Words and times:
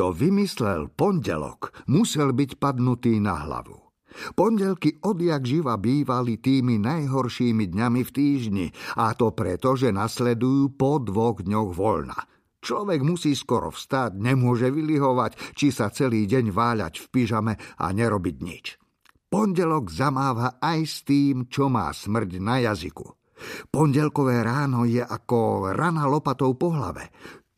Kto 0.00 0.16
vymyslel 0.16 0.96
pondelok, 0.96 1.76
musel 1.92 2.32
byť 2.32 2.56
padnutý 2.56 3.20
na 3.20 3.36
hlavu. 3.44 3.76
Pondelky 4.32 4.96
odjak 5.04 5.44
živa 5.44 5.76
bývali 5.76 6.40
tými 6.40 6.80
najhoršími 6.80 7.68
dňami 7.68 8.00
v 8.00 8.08
týždni, 8.08 8.66
a 8.96 9.12
to 9.12 9.28
preto, 9.36 9.76
že 9.76 9.92
nasledujú 9.92 10.72
po 10.72 11.04
dvoch 11.04 11.44
dňoch 11.44 11.76
voľna. 11.76 12.16
Človek 12.64 13.04
musí 13.04 13.36
skoro 13.36 13.68
vstať, 13.68 14.16
nemôže 14.16 14.72
vylihovať, 14.72 15.52
či 15.52 15.68
sa 15.68 15.92
celý 15.92 16.24
deň 16.24 16.48
váľať 16.48 16.96
v 16.96 17.06
pyžame 17.12 17.60
a 17.60 17.92
nerobiť 17.92 18.36
nič. 18.40 18.80
Pondelok 19.28 19.92
zamáva 19.92 20.56
aj 20.64 20.80
s 20.80 21.04
tým, 21.04 21.44
čo 21.52 21.68
má 21.68 21.92
smrť 21.92 22.40
na 22.40 22.56
jazyku. 22.72 23.20
Pondelkové 23.68 24.44
ráno 24.44 24.84
je 24.84 25.00
ako 25.00 25.72
rana 25.72 26.04
lopatou 26.08 26.56
po 26.56 26.72
hlave. 26.72 27.08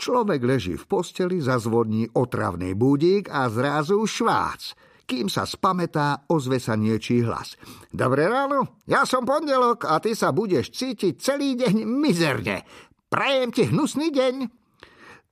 Človek 0.03 0.43
leží 0.43 0.75
v 0.75 0.83
posteli, 0.91 1.39
zazvodní 1.39 2.11
otravný 2.19 2.75
budík 2.75 3.31
a 3.31 3.47
zrazu 3.47 4.03
švác. 4.03 4.75
Kým 5.07 5.31
sa 5.31 5.47
spametá, 5.47 6.27
ozve 6.27 6.59
sa 6.59 6.75
niečí 6.75 7.23
hlas. 7.23 7.55
Dobré 7.95 8.27
ráno, 8.27 8.83
ja 8.91 9.07
som 9.07 9.23
pondelok 9.23 9.87
a 9.87 10.03
ty 10.03 10.19
sa 10.19 10.35
budeš 10.35 10.75
cítiť 10.75 11.23
celý 11.23 11.55
deň 11.55 11.87
mizerne. 11.87 12.67
Prajem 13.07 13.55
ti 13.55 13.71
hnusný 13.71 14.11
deň. 14.11 14.35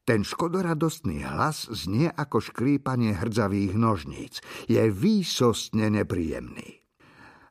Ten 0.07 0.23
škodoradostný 0.23 1.27
hlas 1.27 1.67
znie 1.67 2.07
ako 2.07 2.39
škrípanie 2.39 3.19
hrdzavých 3.19 3.75
nožníc. 3.75 4.39
Je 4.71 4.87
výsostne 4.87 5.91
nepríjemný. 5.91 6.80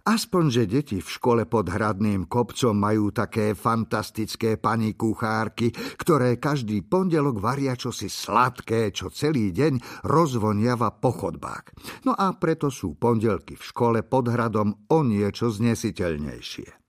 Aspoň, 0.10 0.44
že 0.50 0.64
deti 0.66 0.98
v 0.98 1.06
škole 1.06 1.46
pod 1.46 1.70
hradným 1.70 2.26
kopcom 2.26 2.74
majú 2.74 3.14
také 3.14 3.54
fantastické 3.54 4.58
pani 4.58 4.98
kuchárky, 4.98 5.70
ktoré 6.02 6.42
každý 6.42 6.82
pondelok 6.82 7.38
varia 7.38 7.78
čosi 7.78 8.10
sladké, 8.10 8.90
čo 8.90 9.14
celý 9.14 9.54
deň 9.54 10.02
rozvoniava 10.10 10.98
po 10.98 11.14
chodbách. 11.14 11.78
No 12.10 12.18
a 12.18 12.34
preto 12.42 12.74
sú 12.74 12.98
pondelky 12.98 13.54
v 13.54 13.62
škole 13.62 14.02
pod 14.02 14.34
hradom 14.34 14.90
o 14.90 15.00
niečo 15.06 15.54
znesiteľnejšie. 15.54 16.89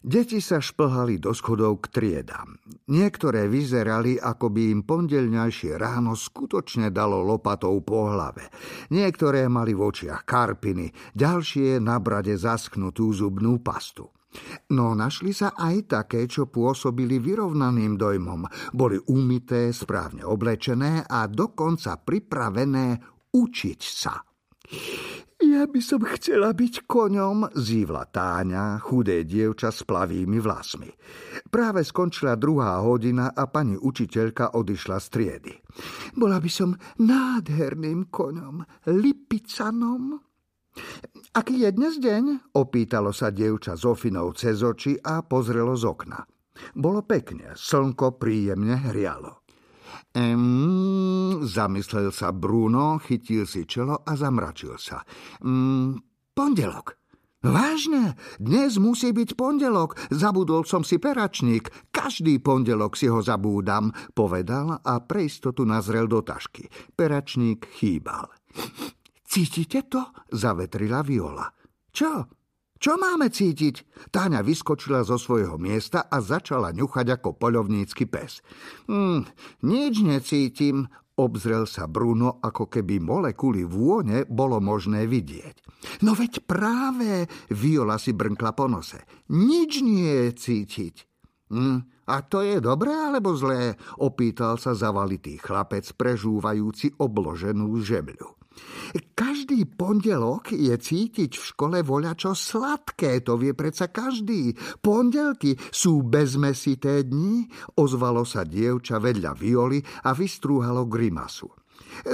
Deti 0.00 0.40
sa 0.40 0.64
šplhali 0.64 1.20
do 1.20 1.36
schodov 1.36 1.84
k 1.84 1.92
triedám. 1.92 2.56
Niektoré 2.88 3.52
vyzerali, 3.52 4.16
ako 4.16 4.48
by 4.48 4.62
im 4.72 4.80
pondelňajšie 4.88 5.76
ráno 5.76 6.16
skutočne 6.16 6.88
dalo 6.88 7.20
lopatou 7.20 7.76
po 7.84 8.08
hlave. 8.08 8.48
Niektoré 8.88 9.44
mali 9.52 9.76
v 9.76 9.84
očiach 9.92 10.24
karpiny, 10.24 10.88
ďalšie 11.12 11.84
na 11.84 12.00
brade 12.00 12.32
zasknutú 12.32 13.12
zubnú 13.12 13.60
pastu. 13.60 14.08
No 14.72 14.96
našli 14.96 15.36
sa 15.36 15.52
aj 15.52 15.76
také, 15.92 16.24
čo 16.24 16.48
pôsobili 16.48 17.20
vyrovnaným 17.20 18.00
dojmom. 18.00 18.72
Boli 18.72 18.96
umité, 19.12 19.68
správne 19.68 20.24
oblečené 20.24 21.04
a 21.04 21.28
dokonca 21.28 22.00
pripravené 22.00 22.86
učiť 23.36 23.80
sa. 23.84 24.16
Ja 25.60 25.68
by 25.68 25.82
som 25.84 26.00
chcela 26.08 26.56
byť 26.56 26.88
koňom, 26.88 27.52
zívla 27.52 28.08
Táňa, 28.08 28.80
chudé 28.80 29.28
dievča 29.28 29.68
s 29.68 29.84
plavými 29.84 30.40
vlasmi. 30.40 30.88
Práve 31.52 31.84
skončila 31.84 32.32
druhá 32.40 32.80
hodina 32.80 33.36
a 33.36 33.44
pani 33.44 33.76
učiteľka 33.76 34.56
odišla 34.56 34.96
z 34.96 35.06
triedy. 35.12 35.52
Bola 36.16 36.40
by 36.40 36.48
som 36.48 36.72
nádherným 37.04 38.08
koňom, 38.08 38.64
lipicanom. 38.88 40.16
Aký 41.36 41.60
je 41.60 41.70
dnes 41.76 42.00
deň? 42.00 42.56
Opýtalo 42.56 43.12
sa 43.12 43.28
dievča 43.28 43.76
Zofinou 43.76 44.32
cez 44.32 44.64
oči 44.64 44.96
a 44.96 45.20
pozrelo 45.28 45.76
z 45.76 45.84
okna. 45.84 46.24
Bolo 46.72 47.04
pekne, 47.04 47.52
slnko 47.52 48.16
príjemne 48.16 48.80
hrialo. 48.80 49.39
Ehm, 50.10 51.46
zamyslel 51.46 52.10
sa 52.10 52.34
Bruno, 52.34 52.98
chytil 52.98 53.46
si 53.46 53.62
čelo 53.62 54.02
a 54.02 54.18
zamračil 54.18 54.74
sa. 54.74 55.06
Ehm, 55.42 55.98
pondelok. 56.34 56.98
Vážne, 57.40 58.20
dnes 58.36 58.76
musí 58.76 59.16
byť 59.16 59.32
pondelok. 59.32 59.96
Zabudol 60.12 60.68
som 60.68 60.84
si 60.84 61.00
peračník. 61.00 61.72
Každý 61.88 62.36
pondelok 62.44 63.00
si 63.00 63.08
ho 63.08 63.24
zabúdam, 63.24 63.88
povedal 64.12 64.76
a 64.84 65.00
pre 65.00 65.24
istotu 65.24 65.64
nazrel 65.64 66.04
do 66.04 66.20
tašky. 66.20 66.68
Peračník 66.92 67.64
chýbal. 67.80 68.28
Cítite 69.24 69.88
to? 69.88 70.04
Zavetrila 70.28 71.00
Viola. 71.00 71.48
Čo? 71.88 72.39
Čo 72.80 72.96
máme 72.96 73.28
cítiť? 73.28 74.08
Táňa 74.08 74.40
vyskočila 74.40 75.04
zo 75.04 75.20
svojho 75.20 75.60
miesta 75.60 76.08
a 76.08 76.16
začala 76.24 76.72
ňuchať 76.72 77.20
ako 77.20 77.36
poľovnícky 77.36 78.08
pes. 78.08 78.40
Hm, 78.88 79.28
nič 79.68 80.00
necítim, 80.00 80.88
obzrel 81.20 81.68
sa 81.68 81.84
Bruno, 81.84 82.40
ako 82.40 82.72
keby 82.72 82.96
molekuly 83.04 83.68
vône 83.68 84.24
bolo 84.24 84.64
možné 84.64 85.04
vidieť. 85.04 85.60
No 86.08 86.16
veď 86.16 86.40
práve, 86.48 87.28
Viola 87.52 88.00
si 88.00 88.16
brnkla 88.16 88.56
po 88.56 88.64
nose. 88.64 89.28
Nič 89.28 89.84
nie 89.84 90.08
je 90.08 90.30
cítiť. 90.40 90.94
Hm, 91.52 92.08
a 92.08 92.16
to 92.24 92.40
je 92.40 92.64
dobré 92.64 92.96
alebo 92.96 93.36
zlé? 93.36 93.76
Opýtal 94.00 94.56
sa 94.56 94.72
zavalitý 94.72 95.36
chlapec, 95.36 95.84
prežúvajúci 96.00 96.96
obloženú 96.96 97.76
žemľu. 97.84 98.39
Každý 99.14 99.62
pondelok 99.78 100.50
je 100.50 100.74
cítiť 100.74 101.38
v 101.38 101.44
škole 101.54 101.78
voľačo 101.86 102.34
sladké, 102.34 103.22
to 103.22 103.38
vie 103.38 103.54
predsa 103.54 103.88
každý. 103.92 104.56
Pondelky 104.82 105.54
sú 105.70 106.02
bezmesité 106.02 107.06
dni, 107.06 107.46
ozvalo 107.78 108.26
sa 108.26 108.42
dievča 108.42 108.98
vedľa 108.98 109.32
Violi 109.38 109.78
a 110.04 110.10
vystrúhalo 110.16 110.90
grimasu. 110.90 111.46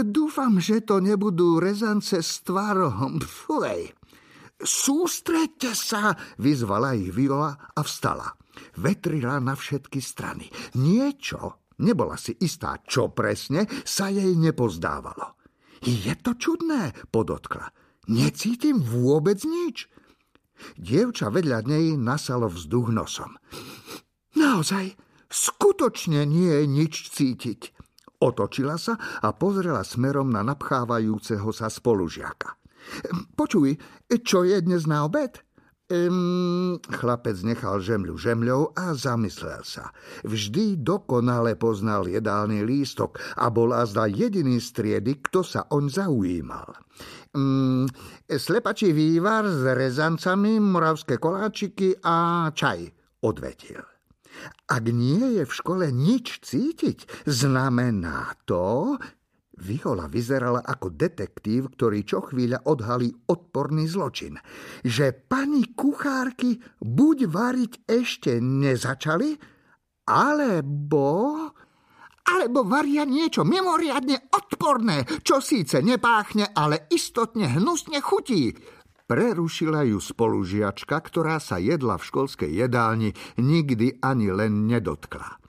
Dúfam, 0.05 0.61
že 0.61 0.85
to 0.85 1.01
nebudú 1.01 1.63
rezance 1.63 2.21
s 2.21 2.45
tvarom. 2.45 3.21
Fuj. 3.23 3.93
Sústredte 4.57 5.77
sa, 5.77 6.17
vyzvala 6.41 6.97
ich 6.97 7.13
Viola 7.13 7.53
a 7.77 7.81
vstala. 7.85 8.33
Vetrila 8.81 9.37
na 9.37 9.53
všetky 9.53 10.01
strany. 10.01 10.49
Niečo, 10.81 11.69
nebola 11.85 12.17
si 12.17 12.33
istá, 12.41 12.81
čo 12.81 13.13
presne, 13.13 13.69
sa 13.85 14.09
jej 14.09 14.33
nepozdávalo. 14.33 15.36
Je 15.85 16.15
to 16.21 16.33
čudné, 16.37 16.97
podotkla. 17.13 17.73
Necítim 18.07 18.81
vôbec 18.81 19.43
nič. 19.43 19.91
Dievča 20.81 21.29
vedľa 21.29 21.69
nej 21.69 22.01
nasalo 22.01 22.49
vzduch 22.49 22.89
nosom. 22.95 23.37
Naozaj, 24.37 24.97
skutočne 25.29 26.25
nie 26.25 26.49
je 26.49 26.65
nič 26.65 27.13
cítiť. 27.13 27.61
Otočila 28.17 28.81
sa 28.81 28.97
a 29.21 29.29
pozrela 29.37 29.85
smerom 29.85 30.33
na 30.33 30.41
napchávajúceho 30.41 31.53
sa 31.53 31.69
spolužiaka. 31.69 32.57
Počuj, 33.37 33.77
čo 34.25 34.47
je 34.47 34.57
dnes 34.65 34.89
na 34.89 35.05
obed? 35.05 35.46
Um, 35.87 36.83
chlapec 36.83 37.39
nechal 37.47 37.79
žemľu 37.79 38.19
žemľou 38.19 38.75
a 38.75 38.91
zamyslel 38.99 39.63
sa. 39.63 39.95
Vždy 40.27 40.83
dokonale 40.83 41.55
poznal 41.55 42.11
jedálny 42.11 42.67
lístok 42.67 43.15
a 43.39 43.47
bol 43.55 43.71
azda 43.71 44.11
jediný 44.11 44.59
striedy, 44.59 45.23
kto 45.23 45.47
sa 45.47 45.63
oň 45.71 45.85
zaujímal. 45.87 46.75
Um, 47.39 47.87
slepačí 48.27 48.91
vývar 48.91 49.47
s 49.47 49.63
rezancami, 49.63 50.59
moravské 50.59 51.23
koláčiky 51.23 52.03
a 52.03 52.51
čaj, 52.51 52.91
odvetil. 53.23 53.79
Ak 54.67 54.91
nie 54.91 55.39
je 55.39 55.45
v 55.47 55.53
škole 55.55 55.87
nič 55.95 56.43
cítiť, 56.43 57.31
znamená 57.31 58.35
to, 58.43 58.99
Viola 59.57 60.05
vyzerala 60.05 60.61
ako 60.61 60.93
detektív, 60.93 61.73
ktorý 61.73 62.05
čo 62.05 62.21
chvíľa 62.29 62.69
odhalí 62.69 63.09
odporný 63.33 63.89
zločin. 63.89 64.37
Že 64.85 65.17
pani 65.25 65.73
kuchárky 65.73 66.61
buď 66.85 67.19
variť 67.25 67.73
ešte 67.89 68.37
nezačali, 68.37 69.33
alebo... 70.05 71.09
Alebo 72.27 72.67
varia 72.67 73.07
niečo 73.07 73.47
mimoriadne 73.47 74.35
odporné, 74.35 75.07
čo 75.23 75.39
síce 75.39 75.79
nepáchne, 75.79 76.51
ale 76.51 76.91
istotne 76.91 77.47
hnusne 77.55 78.03
chutí. 78.03 78.51
Prerušila 79.07 79.87
ju 79.87 80.03
spolužiačka, 80.03 80.99
ktorá 80.99 81.39
sa 81.39 81.63
jedla 81.63 81.95
v 81.95 82.07
školskej 82.11 82.51
jedálni 82.51 83.15
nikdy 83.39 84.03
ani 84.03 84.35
len 84.35 84.67
nedotkla. 84.67 85.46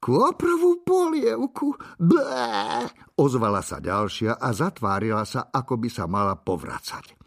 Kôprovú 0.00 0.80
polievku? 0.80 1.76
Blé! 2.00 2.88
Ozvala 3.20 3.60
sa 3.60 3.84
ďalšia 3.84 4.40
a 4.40 4.48
zatvárila 4.56 5.28
sa, 5.28 5.52
ako 5.52 5.76
by 5.76 5.88
sa 5.92 6.08
mala 6.08 6.40
povracať. 6.40 7.20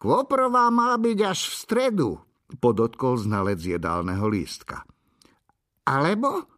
Kôprová 0.00 0.72
mala 0.72 0.96
byť 0.96 1.18
až 1.20 1.40
v 1.52 1.54
stredu, 1.54 2.08
podotkol 2.56 3.20
znalec 3.20 3.60
jedálneho 3.60 4.24
lístka. 4.32 4.88
Alebo 5.84 6.48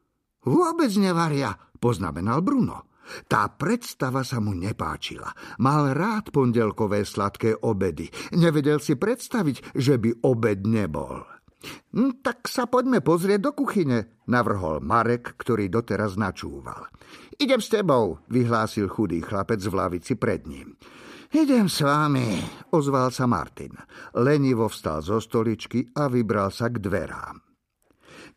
vôbec 0.46 0.94
nevaria, 0.94 1.58
poznamenal 1.82 2.38
Bruno. 2.38 2.87
Tá 3.26 3.49
predstava 3.49 4.20
sa 4.20 4.38
mu 4.38 4.52
nepáčila. 4.52 5.32
Mal 5.64 5.96
rád 5.96 6.28
pondelkové 6.28 7.02
sladké 7.08 7.56
obedy. 7.64 8.12
Nevedel 8.37 8.78
si 8.84 9.00
predstaviť, 9.00 9.72
že 9.75 9.96
by 9.96 10.22
obed 10.22 10.69
nebol. 10.69 11.38
Hm, 11.90 12.22
tak 12.22 12.46
sa 12.46 12.70
poďme 12.70 13.02
pozrieť 13.02 13.50
do 13.50 13.52
kuchyne, 13.56 14.22
navrhol 14.31 14.78
Marek, 14.78 15.34
ktorý 15.34 15.66
doteraz 15.66 16.14
načúval. 16.14 16.87
Idem 17.38 17.58
s 17.58 17.72
tebou, 17.72 18.22
vyhlásil 18.31 18.87
chudý 18.87 19.19
chlapec 19.25 19.58
v 19.62 19.75
lavici 19.75 20.14
pred 20.14 20.46
ním. 20.46 20.78
Idem 21.28 21.69
s 21.69 21.84
vami, 21.84 22.40
ozval 22.72 23.12
sa 23.12 23.28
Martin. 23.28 23.76
Lenivo 24.16 24.64
vstal 24.70 25.05
zo 25.05 25.20
stoličky 25.20 25.84
a 25.93 26.08
vybral 26.08 26.49
sa 26.49 26.72
k 26.72 26.81
dverám. 26.81 27.37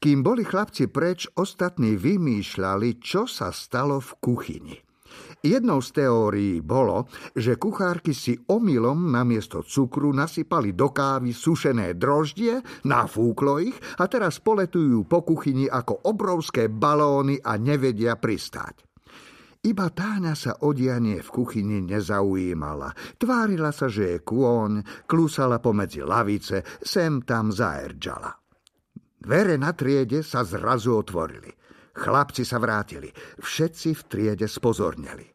Kým 0.01 0.25
boli 0.25 0.41
chlapci 0.41 0.89
preč, 0.89 1.29
ostatní 1.37 1.93
vymýšľali, 1.95 2.99
čo 2.99 3.29
sa 3.29 3.53
stalo 3.53 4.01
v 4.01 4.11
kuchyni. 4.17 4.77
Jednou 5.41 5.81
z 5.81 5.89
teórií 5.97 6.61
bolo, 6.61 7.09
že 7.33 7.57
kuchárky 7.57 8.13
si 8.13 8.37
omylom 8.37 9.09
namiesto 9.09 9.65
cukru 9.65 10.13
nasypali 10.13 10.77
do 10.77 10.93
kávy 10.93 11.33
sušené 11.33 11.97
droždie, 11.97 12.61
nafúklo 12.85 13.57
ich 13.57 13.77
a 13.97 14.05
teraz 14.05 14.37
poletujú 14.37 15.09
po 15.09 15.25
kuchyni 15.25 15.65
ako 15.65 16.05
obrovské 16.05 16.69
balóny 16.69 17.41
a 17.41 17.57
nevedia 17.57 18.17
pristáť. 18.21 18.85
Iba 19.61 19.93
Táňa 19.93 20.33
sa 20.33 20.57
odianie 20.65 21.21
v 21.21 21.29
kuchyni 21.29 21.85
nezaujímala. 21.85 22.97
Tvárila 23.21 23.69
sa, 23.69 23.85
že 23.85 24.17
je 24.17 24.25
kôň, 24.25 25.05
klusala 25.05 25.61
pomedzi 25.61 26.01
lavice, 26.01 26.65
sem 26.81 27.21
tam 27.21 27.53
zaerdžala. 27.53 28.41
Dvere 29.21 29.61
na 29.61 29.69
triede 29.77 30.25
sa 30.25 30.41
zrazu 30.41 30.97
otvorili. 30.97 31.60
Chlapci 31.91 32.47
sa 32.47 32.57
vrátili. 32.57 33.11
Všetci 33.39 33.89
v 33.95 34.01
triede 34.07 34.47
spozorneli. 34.47 35.27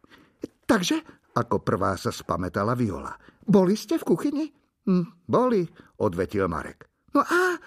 Takže, 0.67 0.97
ako 1.37 1.63
prvá 1.63 1.95
sa 2.01 2.11
spametala 2.11 2.75
Viola. 2.75 3.13
Boli 3.47 3.79
ste 3.79 4.01
v 4.01 4.07
kuchyni? 4.09 4.47
Hm, 4.87 5.27
boli, 5.27 5.63
odvetil 6.03 6.51
Marek. 6.51 6.91
No 7.15 7.23
a 7.23 7.59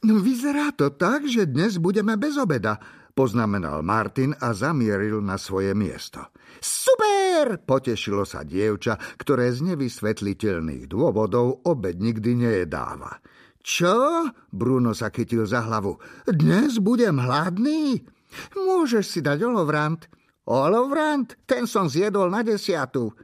vyzerá 0.00 0.72
to 0.72 0.92
tak, 0.92 1.28
že 1.28 1.48
dnes 1.48 1.80
budeme 1.80 2.16
bez 2.16 2.36
obeda, 2.36 2.76
poznamenal 3.12 3.80
Martin 3.84 4.34
a 4.36 4.52
zamieril 4.52 5.20
na 5.20 5.40
svoje 5.40 5.72
miesto. 5.72 6.32
Super! 6.60 7.60
Potešilo 7.60 8.24
sa 8.24 8.44
dievča, 8.44 8.96
ktoré 9.20 9.52
z 9.52 9.74
nevysvetliteľných 9.74 10.88
dôvodov 10.88 11.64
obed 11.68 12.00
nikdy 12.00 12.46
nejedáva. 12.46 13.20
Čo? 13.64 14.28
Bruno 14.52 14.92
sa 14.92 15.08
chytil 15.08 15.48
za 15.48 15.64
hlavu. 15.64 15.96
Dnes 16.28 16.76
budem 16.76 17.16
hladný? 17.16 18.04
Môžeš 18.52 19.04
si 19.08 19.20
dať 19.24 19.40
olovrant. 19.48 20.04
Olovrant? 20.44 21.32
Ten 21.48 21.64
som 21.64 21.88
zjedol 21.88 22.28
na 22.28 22.44
desiatu. 22.44 23.16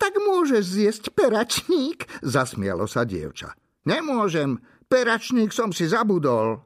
Tak 0.00 0.16
môžeš 0.24 0.64
zjesť 0.64 1.04
peračník, 1.12 2.08
zasmialo 2.24 2.88
sa 2.88 3.04
dievča. 3.04 3.52
Nemôžem, 3.84 4.56
peračník 4.88 5.52
som 5.52 5.68
si 5.68 5.84
zabudol. 5.84 6.64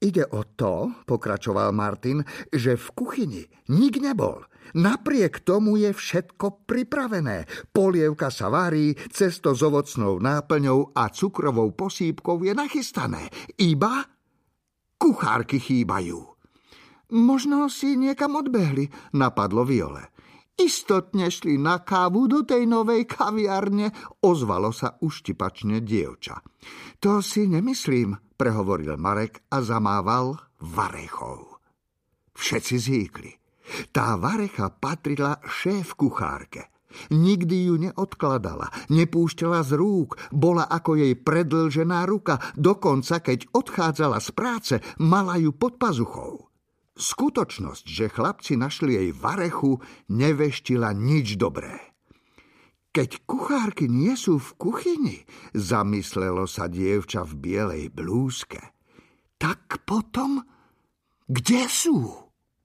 Ide 0.00 0.24
o 0.32 0.48
to, 0.56 1.04
pokračoval 1.04 1.76
Martin, 1.76 2.24
že 2.48 2.72
v 2.72 2.86
kuchyni 2.96 3.44
nik 3.68 4.00
nebol. 4.00 4.40
Napriek 4.72 5.44
tomu 5.44 5.76
je 5.76 5.92
všetko 5.92 6.64
pripravené. 6.64 7.44
Polievka 7.68 8.32
sa 8.32 8.48
varí, 8.48 8.96
cesto 9.12 9.52
s 9.52 9.60
ovocnou 9.60 10.16
náplňou 10.16 10.96
a 10.96 11.12
cukrovou 11.12 11.76
posýpkou 11.76 12.40
je 12.48 12.52
nachystané. 12.56 13.28
Iba 13.60 14.08
kuchárky 14.96 15.60
chýbajú. 15.60 16.22
Možno 17.10 17.66
si 17.66 17.98
niekam 17.98 18.38
odbehli, 18.38 18.86
napadlo 19.12 19.66
Viole. 19.66 20.14
Istotne 20.60 21.32
šli 21.32 21.56
na 21.56 21.80
kávu 21.80 22.28
do 22.28 22.44
tej 22.44 22.68
novej 22.68 23.08
kaviarne, 23.08 23.88
ozvalo 24.20 24.68
sa 24.76 25.00
uštipačne 25.00 25.80
dievča. 25.80 26.36
To 27.00 27.24
si 27.24 27.48
nemyslím, 27.48 28.36
prehovoril 28.36 29.00
Marek 29.00 29.48
a 29.48 29.64
zamával 29.64 30.36
varechou. 30.60 31.56
Všetci 32.36 32.76
zíkli. 32.76 33.32
Tá 33.88 34.20
varecha 34.20 34.68
patrila 34.68 35.40
šéf 35.40 35.96
kuchárke. 35.96 36.68
Nikdy 37.14 37.70
ju 37.70 37.74
neodkladala, 37.78 38.90
nepúšťala 38.90 39.62
z 39.62 39.78
rúk, 39.78 40.18
bola 40.34 40.66
ako 40.66 40.98
jej 40.98 41.14
predlžená 41.14 42.02
ruka, 42.02 42.42
dokonca 42.58 43.22
keď 43.22 43.46
odchádzala 43.54 44.18
z 44.18 44.30
práce, 44.34 44.74
mala 44.98 45.38
ju 45.38 45.54
pod 45.54 45.78
pazuchou. 45.78 46.49
Skutočnosť, 47.00 47.84
že 47.88 48.12
chlapci 48.12 48.60
našli 48.60 49.00
jej 49.00 49.10
varechu, 49.16 49.80
neveštila 50.12 50.92
nič 50.92 51.40
dobré. 51.40 51.96
Keď 52.92 53.24
kuchárky 53.24 53.88
nie 53.88 54.12
sú 54.20 54.36
v 54.36 54.50
kuchyni, 54.60 55.18
zamyslelo 55.56 56.44
sa 56.44 56.68
dievča 56.68 57.24
v 57.24 57.32
bielej 57.40 57.84
blúzke, 57.88 58.60
tak 59.40 59.80
potom 59.88 60.44
kde 61.24 61.64
sú? 61.72 62.29